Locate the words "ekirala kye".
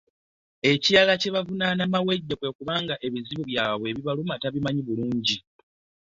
0.71-1.31